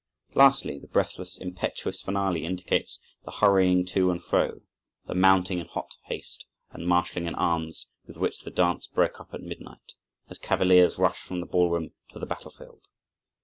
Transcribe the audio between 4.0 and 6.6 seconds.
and fro," the "mounting in hot haste,"